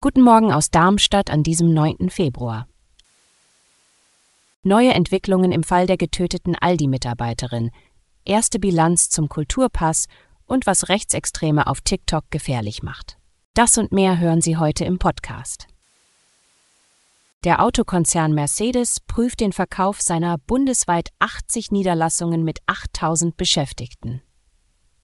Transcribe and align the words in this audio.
Guten 0.00 0.22
Morgen 0.22 0.50
aus 0.50 0.70
Darmstadt 0.70 1.28
an 1.28 1.42
diesem 1.42 1.74
9. 1.74 2.08
Februar. 2.08 2.66
Neue 4.62 4.94
Entwicklungen 4.94 5.52
im 5.52 5.62
Fall 5.62 5.86
der 5.86 5.98
getöteten 5.98 6.56
Aldi-Mitarbeiterin, 6.56 7.70
erste 8.24 8.58
Bilanz 8.58 9.10
zum 9.10 9.28
Kulturpass 9.28 10.06
und 10.46 10.66
was 10.66 10.88
Rechtsextreme 10.88 11.66
auf 11.66 11.82
TikTok 11.82 12.30
gefährlich 12.30 12.82
macht. 12.82 13.18
Das 13.52 13.76
und 13.76 13.92
mehr 13.92 14.18
hören 14.18 14.40
Sie 14.40 14.56
heute 14.56 14.86
im 14.86 14.98
Podcast. 14.98 15.66
Der 17.44 17.62
Autokonzern 17.62 18.32
Mercedes 18.32 19.00
prüft 19.00 19.40
den 19.40 19.52
Verkauf 19.52 20.00
seiner 20.00 20.38
bundesweit 20.38 21.10
80 21.18 21.72
Niederlassungen 21.72 22.42
mit 22.42 22.60
8000 22.64 23.36
Beschäftigten. 23.36 24.22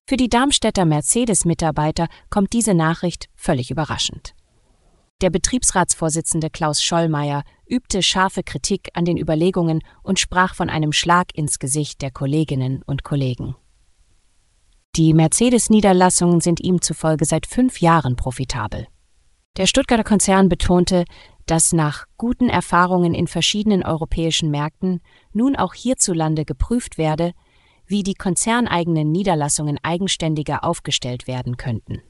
Für 0.09 0.17
die 0.17 0.29
Darmstädter 0.29 0.85
Mercedes-Mitarbeiter 0.85 2.07
kommt 2.31 2.53
diese 2.53 2.75
Nachricht 2.75 3.29
völlig 3.35 3.73
überraschend. 3.73 4.35
Der 5.21 5.31
Betriebsratsvorsitzende 5.31 6.49
Klaus 6.49 6.81
Schollmeier 6.81 7.43
übte 7.67 8.03
scharfe 8.03 8.45
Kritik 8.45 8.91
an 8.95 9.05
den 9.05 9.17
Überlegungen 9.17 9.81
und 10.05 10.21
sprach 10.21 10.55
von 10.55 10.71
einem 10.71 10.93
Schlag 10.93 11.35
ins 11.35 11.59
Gesicht 11.59 12.03
der 12.03 12.13
Kolleginnen 12.13 12.85
und 12.87 13.03
Kollegen. 13.03 13.57
Die 14.95 15.13
Mercedes-Niederlassungen 15.13 16.41
sind 16.41 16.61
ihm 16.61 16.81
zufolge 16.81 17.25
seit 17.25 17.47
fünf 17.47 17.81
Jahren 17.81 18.15
profitabel. 18.15 18.87
Der 19.57 19.67
Stuttgarter 19.67 20.05
Konzern 20.05 20.49
betonte, 20.49 21.05
dass 21.47 21.73
nach 21.73 22.05
guten 22.17 22.49
Erfahrungen 22.49 23.13
in 23.13 23.27
verschiedenen 23.27 23.83
europäischen 23.83 24.53
Märkten 24.53 25.01
nun 25.33 25.57
auch 25.57 25.75
hierzulande 25.75 26.45
geprüft 26.45 26.97
werde, 26.97 27.33
wie 27.87 28.03
die 28.03 28.15
konzerneigenen 28.15 29.11
Niederlassungen 29.13 29.79
eigenständiger 29.83 30.65
aufgestellt 30.65 31.27
werden 31.27 31.57
könnten. 31.57 32.03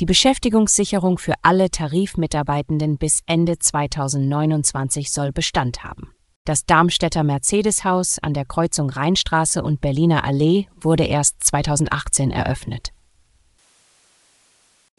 Die 0.00 0.06
Beschäftigungssicherung 0.06 1.18
für 1.18 1.34
alle 1.42 1.70
Tarifmitarbeitenden 1.70 2.96
bis 2.96 3.20
Ende 3.26 3.58
2029 3.58 5.12
soll 5.12 5.30
Bestand 5.30 5.84
haben. 5.84 6.14
Das 6.44 6.64
Darmstädter 6.64 7.22
Mercedes-Haus 7.22 8.18
an 8.18 8.32
der 8.32 8.46
Kreuzung 8.46 8.88
Rheinstraße 8.88 9.62
und 9.62 9.82
Berliner 9.82 10.24
Allee 10.24 10.66
wurde 10.80 11.04
erst 11.04 11.44
2018 11.44 12.30
eröffnet. 12.30 12.92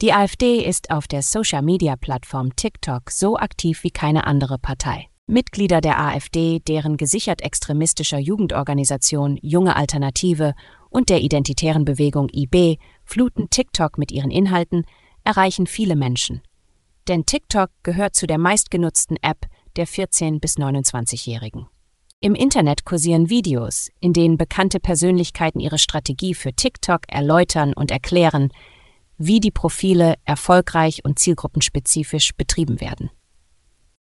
Die 0.00 0.12
AfD 0.12 0.64
ist 0.64 0.90
auf 0.90 1.06
der 1.06 1.22
Social-Media-Plattform 1.22 2.56
TikTok 2.56 3.10
so 3.10 3.36
aktiv 3.36 3.82
wie 3.82 3.90
keine 3.90 4.26
andere 4.26 4.58
Partei. 4.58 5.08
Mitglieder 5.26 5.80
der 5.80 5.98
AfD, 5.98 6.60
deren 6.60 6.96
gesichert 6.96 7.42
extremistischer 7.42 8.18
Jugendorganisation 8.18 9.38
Junge 9.40 9.76
Alternative 9.76 10.54
und 10.90 11.08
der 11.08 11.22
identitären 11.22 11.84
Bewegung 11.84 12.28
IB 12.32 12.76
fluten 13.04 13.48
TikTok 13.48 13.98
mit 13.98 14.12
ihren 14.12 14.30
Inhalten, 14.30 14.84
erreichen 15.24 15.66
viele 15.66 15.96
Menschen. 15.96 16.42
Denn 17.08 17.24
TikTok 17.24 17.70
gehört 17.82 18.14
zu 18.14 18.26
der 18.26 18.38
meistgenutzten 18.38 19.16
App 19.22 19.46
der 19.76 19.86
14- 19.86 20.40
bis 20.40 20.58
29-Jährigen. 20.58 21.66
Im 22.20 22.34
Internet 22.34 22.84
kursieren 22.84 23.30
Videos, 23.30 23.88
in 24.00 24.12
denen 24.12 24.36
bekannte 24.36 24.80
Persönlichkeiten 24.80 25.60
ihre 25.60 25.78
Strategie 25.78 26.34
für 26.34 26.52
TikTok 26.52 27.02
erläutern 27.08 27.72
und 27.72 27.90
erklären, 27.90 28.50
wie 29.18 29.40
die 29.40 29.50
Profile 29.50 30.14
erfolgreich 30.24 31.04
und 31.04 31.18
zielgruppenspezifisch 31.18 32.34
betrieben 32.36 32.80
werden. 32.80 33.10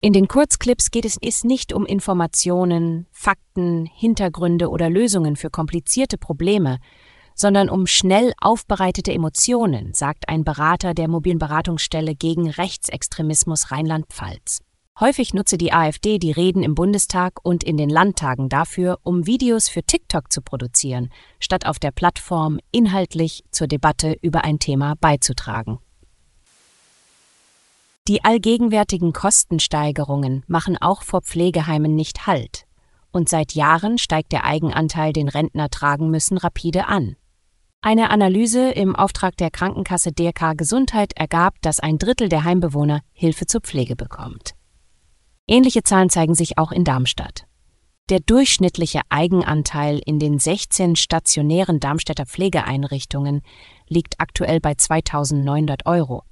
In 0.00 0.12
den 0.12 0.28
Kurzclips 0.28 0.92
geht 0.92 1.04
es 1.04 1.42
nicht 1.42 1.72
um 1.72 1.84
Informationen, 1.84 3.08
Fakten, 3.10 3.84
Hintergründe 3.84 4.70
oder 4.70 4.88
Lösungen 4.88 5.34
für 5.34 5.50
komplizierte 5.50 6.18
Probleme, 6.18 6.78
sondern 7.34 7.68
um 7.68 7.88
schnell 7.88 8.32
aufbereitete 8.40 9.12
Emotionen, 9.12 9.94
sagt 9.94 10.28
ein 10.28 10.44
Berater 10.44 10.94
der 10.94 11.08
mobilen 11.08 11.40
Beratungsstelle 11.40 12.14
gegen 12.14 12.48
Rechtsextremismus 12.48 13.72
Rheinland-Pfalz. 13.72 14.60
Häufig 15.00 15.34
nutze 15.34 15.58
die 15.58 15.72
AfD 15.72 16.18
die 16.18 16.32
Reden 16.32 16.62
im 16.62 16.76
Bundestag 16.76 17.40
und 17.42 17.64
in 17.64 17.76
den 17.76 17.90
Landtagen 17.90 18.48
dafür, 18.48 19.00
um 19.02 19.26
Videos 19.26 19.68
für 19.68 19.82
TikTok 19.82 20.30
zu 20.30 20.42
produzieren, 20.42 21.10
statt 21.40 21.66
auf 21.66 21.80
der 21.80 21.90
Plattform 21.90 22.60
inhaltlich 22.70 23.42
zur 23.50 23.66
Debatte 23.66 24.16
über 24.22 24.44
ein 24.44 24.60
Thema 24.60 24.94
beizutragen. 25.00 25.80
Die 28.08 28.24
allgegenwärtigen 28.24 29.12
Kostensteigerungen 29.12 30.42
machen 30.46 30.78
auch 30.78 31.02
vor 31.02 31.20
Pflegeheimen 31.20 31.94
nicht 31.94 32.26
Halt. 32.26 32.64
Und 33.12 33.28
seit 33.28 33.52
Jahren 33.52 33.98
steigt 33.98 34.32
der 34.32 34.44
Eigenanteil, 34.44 35.12
den 35.12 35.28
Rentner 35.28 35.68
tragen 35.68 36.08
müssen, 36.08 36.38
rapide 36.38 36.86
an. 36.86 37.16
Eine 37.82 38.08
Analyse 38.08 38.70
im 38.70 38.96
Auftrag 38.96 39.36
der 39.36 39.50
Krankenkasse 39.50 40.12
DRK 40.12 40.54
Gesundheit 40.54 41.12
ergab, 41.16 41.60
dass 41.60 41.80
ein 41.80 41.98
Drittel 41.98 42.30
der 42.30 42.44
Heimbewohner 42.44 43.02
Hilfe 43.12 43.44
zur 43.44 43.60
Pflege 43.60 43.94
bekommt. 43.94 44.54
Ähnliche 45.46 45.82
Zahlen 45.82 46.08
zeigen 46.08 46.34
sich 46.34 46.56
auch 46.56 46.72
in 46.72 46.84
Darmstadt. 46.84 47.44
Der 48.08 48.20
durchschnittliche 48.20 49.02
Eigenanteil 49.10 50.00
in 50.04 50.18
den 50.18 50.38
16 50.38 50.96
stationären 50.96 51.78
Darmstädter 51.78 52.24
Pflegeeinrichtungen 52.24 53.42
liegt 53.86 54.18
aktuell 54.18 54.60
bei 54.60 54.74
2900 54.74 55.84
Euro. 55.84 56.22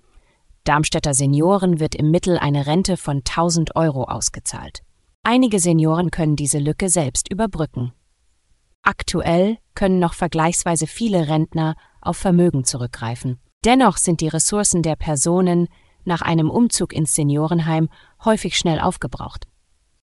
Darmstädter 0.67 1.15
Senioren 1.15 1.81
wird 1.81 1.95
im 1.95 2.11
Mittel 2.11 2.39
eine 2.39 2.67
Rente 2.67 2.97
von 2.97 3.19
1000 3.19 3.77
Euro 3.77 4.05
ausgezahlt. 4.05 4.83
Einige 5.23 5.61
Senioren 5.61 6.11
können 6.11 6.37
diese 6.37 6.59
Lücke 6.59 6.89
selbst 6.89 7.31
überbrücken. 7.31 7.93
Aktuell 8.83 9.59
können 9.75 9.99
noch 9.99 10.15
vergleichsweise 10.15 10.87
viele 10.87 11.29
Rentner 11.29 11.77
auf 12.01 12.17
Vermögen 12.17 12.65
zurückgreifen. 12.65 13.39
Dennoch 13.65 13.97
sind 13.97 14.21
die 14.21 14.29
Ressourcen 14.29 14.83
der 14.83 14.97
Personen 14.97 15.69
nach 16.05 16.23
einem 16.23 16.51
Umzug 16.51 16.93
ins 16.93 17.15
Seniorenheim 17.15 17.89
häufig 18.25 18.59
schnell 18.59 18.81
aufgebraucht. 18.81 19.47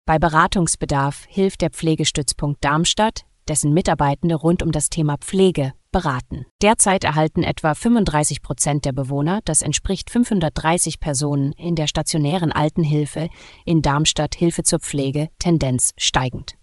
Bei 0.06 0.18
Beratungsbedarf 0.18 1.26
hilft 1.28 1.62
der 1.62 1.70
Pflegestützpunkt 1.70 2.64
Darmstadt, 2.64 3.26
dessen 3.48 3.74
Mitarbeitende 3.74 4.36
rund 4.36 4.64
um 4.64 4.72
das 4.72 4.90
Thema 4.90 5.18
Pflege 5.18 5.74
beraten. 5.94 6.46
Derzeit 6.62 7.06
erhalten 7.06 7.44
etwa 7.44 7.74
35 7.74 8.42
Prozent 8.42 8.84
der 8.84 8.92
Bewohner, 8.92 9.40
das 9.46 9.62
entspricht 9.62 10.10
530 10.10 11.00
Personen 11.00 11.54
in 11.54 11.76
der 11.76 11.88
stationären 11.88 12.52
Altenhilfe 12.52 13.30
in 13.64 13.82
Darmstadt 13.82 14.36
Hilfe 14.36 14.64
zur 14.64 14.80
Pflege, 14.80 15.30
Tendenz 15.40 15.94
steigend. 15.96 16.56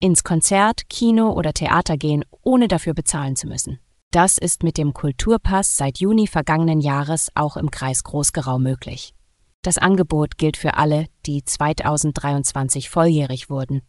Ins 0.00 0.24
Konzert, 0.24 0.90
Kino 0.90 1.30
oder 1.30 1.54
Theater 1.54 1.96
gehen, 1.96 2.24
ohne 2.42 2.68
dafür 2.68 2.92
bezahlen 2.92 3.36
zu 3.36 3.46
müssen. 3.46 3.78
Das 4.10 4.36
ist 4.36 4.62
mit 4.62 4.76
dem 4.76 4.92
Kulturpass 4.92 5.78
seit 5.78 5.98
Juni 5.98 6.26
vergangenen 6.26 6.82
Jahres 6.82 7.30
auch 7.34 7.56
im 7.56 7.70
Kreis 7.70 8.04
Großgerau 8.04 8.58
möglich. 8.58 9.14
Das 9.62 9.78
Angebot 9.78 10.36
gilt 10.36 10.58
für 10.58 10.74
alle, 10.74 11.06
die 11.24 11.44
2023 11.44 12.90
volljährig 12.90 13.48
wurden. 13.48 13.80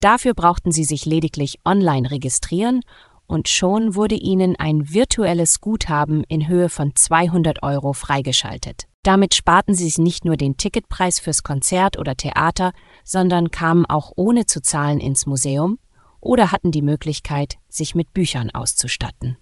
Dafür 0.00 0.34
brauchten 0.34 0.72
sie 0.72 0.82
sich 0.82 1.06
lediglich 1.06 1.60
online 1.64 2.10
registrieren 2.10 2.80
und 3.26 3.48
schon 3.48 3.94
wurde 3.94 4.14
ihnen 4.14 4.56
ein 4.56 4.92
virtuelles 4.92 5.60
Guthaben 5.60 6.24
in 6.24 6.48
Höhe 6.48 6.68
von 6.68 6.94
200 6.94 7.62
Euro 7.62 7.92
freigeschaltet. 7.92 8.86
Damit 9.02 9.34
sparten 9.34 9.74
sie 9.74 9.84
sich 9.84 9.98
nicht 9.98 10.24
nur 10.24 10.36
den 10.36 10.56
Ticketpreis 10.56 11.18
fürs 11.18 11.42
Konzert 11.42 11.98
oder 11.98 12.16
Theater, 12.16 12.72
sondern 13.04 13.50
kamen 13.50 13.84
auch 13.86 14.12
ohne 14.16 14.46
zu 14.46 14.62
zahlen 14.62 15.00
ins 15.00 15.26
Museum 15.26 15.78
oder 16.20 16.52
hatten 16.52 16.70
die 16.70 16.82
Möglichkeit, 16.82 17.56
sich 17.68 17.94
mit 17.94 18.12
Büchern 18.12 18.50
auszustatten. 18.50 19.36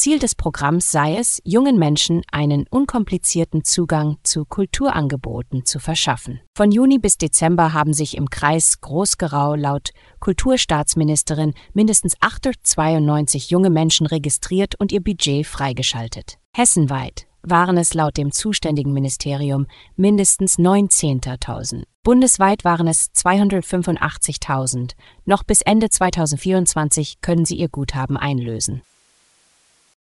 Ziel 0.00 0.18
des 0.18 0.34
Programms 0.34 0.90
sei 0.90 1.18
es, 1.18 1.42
jungen 1.44 1.78
Menschen 1.78 2.22
einen 2.32 2.64
unkomplizierten 2.70 3.64
Zugang 3.64 4.16
zu 4.22 4.46
Kulturangeboten 4.46 5.66
zu 5.66 5.78
verschaffen. 5.78 6.40
Von 6.56 6.72
Juni 6.72 6.98
bis 6.98 7.18
Dezember 7.18 7.74
haben 7.74 7.92
sich 7.92 8.16
im 8.16 8.30
Kreis 8.30 8.80
Großgerau 8.80 9.56
laut 9.56 9.90
Kulturstaatsministerin 10.20 11.52
mindestens 11.74 12.14
892 12.20 13.50
junge 13.50 13.68
Menschen 13.68 14.06
registriert 14.06 14.74
und 14.80 14.90
ihr 14.90 15.04
Budget 15.04 15.46
freigeschaltet. 15.46 16.38
Hessenweit 16.56 17.26
waren 17.42 17.76
es 17.76 17.92
laut 17.92 18.16
dem 18.16 18.32
zuständigen 18.32 18.94
Ministerium 18.94 19.66
mindestens 19.96 20.58
19.000. 20.58 21.82
Bundesweit 22.04 22.64
waren 22.64 22.88
es 22.88 23.12
285.000. 23.12 24.92
Noch 25.26 25.42
bis 25.42 25.60
Ende 25.60 25.90
2024 25.90 27.20
können 27.20 27.44
sie 27.44 27.56
ihr 27.56 27.68
Guthaben 27.68 28.16
einlösen. 28.16 28.80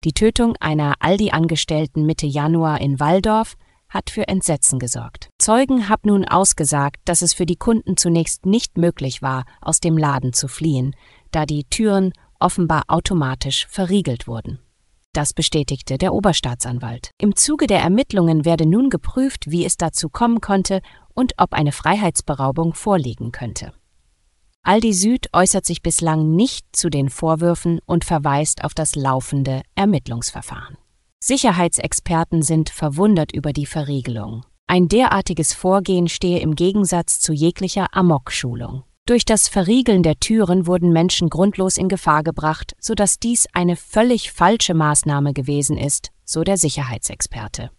Die 0.06 0.13
Tötung 0.13 0.56
einer 0.62 0.94
Aldi-Angestellten 1.00 2.06
Mitte 2.06 2.25
Januar 2.25 2.80
in 2.80 3.01
Walldorf 3.01 3.56
hat 3.90 4.10
für 4.10 4.30
Entsetzen 4.30 4.80
gesorgt. 4.80 5.30
Zeugen 5.40 5.90
haben 5.90 6.07
nun 6.07 6.24
ausgesagt, 6.25 7.01
dass 7.04 7.22
es 7.22 7.34
für 7.34 7.46
die 7.46 7.57
Kunden 7.57 7.98
zunächst 7.98 8.46
nicht 8.46 8.78
möglich 8.78 9.22
war, 9.22 9.44
aus 9.62 9.81
dem 9.81 9.98
Laden 9.98 10.31
zu 10.31 10.48
fliehen, 10.48 10.96
da 11.31 11.46
die 11.46 11.66
Türen 11.66 12.13
offenbar 12.40 12.84
automatisch 12.88 13.68
verriegelt 13.68 14.25
wurden. 14.25 14.60
Das 15.12 15.34
bestätigte 15.34 15.98
der 15.98 16.13
Oberstaatsanwalt. 16.13 17.12
Im 17.18 17.36
Zuge 17.36 17.68
der 17.68 17.81
Ermittlungen 17.81 18.46
werde 18.46 18.66
nun 18.66 18.90
geprüft, 18.90 19.51
wie 19.51 19.66
es 19.66 19.75
dazu 19.75 20.07
kommen 20.07 20.40
konnte 20.40 20.81
und 21.13 21.34
ob 21.38 21.51
eine 21.51 21.74
Freiheitsberaubung 21.74 22.74
vorliegen 22.74 23.34
könnte. 23.34 23.74
Aldi 24.64 24.94
Süd 24.94 25.28
äußert 25.34 25.66
sich 25.66 25.82
bislang 25.82 26.36
nicht 26.36 26.66
zu 26.74 26.90
den 26.90 27.10
Vorwürfen 27.10 27.80
und 27.86 28.06
verweist 28.06 28.64
auf 28.64 28.74
das 28.74 28.96
laufende 28.96 29.62
Ermittlungsverfahren. 29.76 30.78
Sicherheitsexperten 31.22 32.42
sind 32.42 32.70
verwundert 32.70 33.32
über 33.32 33.52
die 33.52 33.66
Verriegelung. 33.66 34.44
Ein 34.68 34.88
derartiges 34.88 35.54
Vorgehen 35.54 36.08
stehe 36.08 36.40
im 36.40 36.56
Gegensatz 36.56 37.20
zu 37.20 37.34
jeglicher 37.34 37.88
Amok-Schulung. 37.92 38.84
Durch 39.06 39.26
das 39.26 39.48
Verriegeln 39.48 40.04
der 40.04 40.20
Türen 40.20 40.68
wurden 40.68 40.94
Menschen 40.94 41.30
grundlos 41.30 41.78
in 41.78 41.90
Gefahr 41.90 42.22
gebracht, 42.22 42.74
sodass 42.80 43.18
dies 43.18 43.48
eine 43.54 43.76
völlig 43.76 44.32
falsche 44.32 44.76
Maßnahme 44.76 45.34
gewesen 45.34 45.78
ist, 45.78 46.12
so 46.26 46.44
der 46.44 46.58
Sicherheitsexperte. 46.58 47.72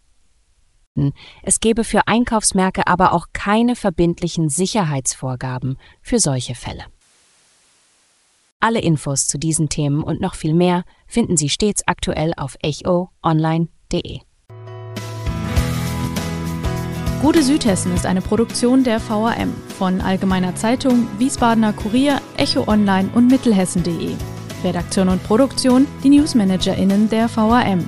Es 1.43 1.59
gebe 1.59 1.83
für 1.83 2.07
Einkaufsmärkte 2.07 2.87
aber 2.87 3.13
auch 3.13 3.27
keine 3.33 3.75
verbindlichen 3.75 4.49
Sicherheitsvorgaben 4.49 5.77
für 6.01 6.19
solche 6.19 6.55
Fälle. 6.55 6.85
Alle 8.59 8.79
Infos 8.79 9.27
zu 9.27 9.39
diesen 9.39 9.69
Themen 9.69 10.03
und 10.03 10.21
noch 10.21 10.35
viel 10.35 10.53
mehr 10.53 10.83
finden 11.07 11.35
Sie 11.35 11.49
stets 11.49 11.81
aktuell 11.87 12.33
auf 12.37 12.57
echoonline.de. 12.61 14.19
Gute 17.21 17.43
Südhessen 17.43 17.93
ist 17.93 18.05
eine 18.05 18.21
Produktion 18.21 18.83
der 18.83 18.99
VAM 18.99 19.53
von 19.77 20.01
Allgemeiner 20.01 20.55
Zeitung, 20.55 21.07
Wiesbadener 21.19 21.71
Kurier, 21.73 22.19
Echo 22.35 22.67
Online 22.67 23.09
und 23.13 23.27
Mittelhessen.de. 23.27 24.15
Redaktion 24.63 25.07
und 25.07 25.23
Produktion 25.23 25.87
die 26.03 26.09
NewsmanagerInnen 26.09 27.09
der 27.09 27.29
VAM. 27.35 27.87